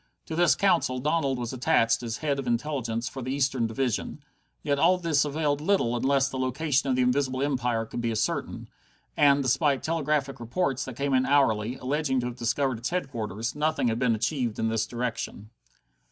To 0.25 0.35
this 0.35 0.55
Council 0.55 0.97
Donald 0.97 1.37
was 1.37 1.53
attached 1.53 2.01
as 2.01 2.17
head 2.25 2.39
of 2.39 2.47
Intelligence 2.47 3.07
for 3.07 3.21
the 3.21 3.31
Eastern 3.31 3.67
Division. 3.67 4.19
Yet 4.63 4.79
all 4.79 4.97
this 4.97 5.23
availed 5.25 5.61
little 5.61 5.95
unless 5.95 6.27
the 6.27 6.39
location 6.39 6.89
of 6.89 6.95
the 6.95 7.03
Invisible 7.03 7.43
Empire 7.43 7.85
could 7.85 8.01
be 8.01 8.09
ascertained, 8.09 8.71
and, 9.15 9.43
despite 9.43 9.83
telegraphic 9.83 10.39
reports 10.39 10.85
that 10.85 10.95
came 10.95 11.13
in 11.13 11.27
hourly, 11.27 11.75
alleging 11.75 12.19
to 12.21 12.25
have 12.25 12.35
discovered 12.37 12.79
its 12.79 12.89
headquarters, 12.89 13.53
nothing 13.53 13.89
had 13.89 13.99
been 13.99 14.15
achieved 14.15 14.57
in 14.57 14.69
this 14.69 14.87
direction. 14.87 15.51